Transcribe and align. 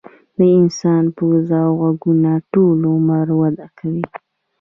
د 0.35 0.37
انسان 0.59 1.03
پوزه 1.15 1.57
او 1.67 1.71
غوږونه 1.79 2.31
ټول 2.51 2.79
عمر 2.93 3.27
وده 3.41 3.67
کوي. 3.77 4.03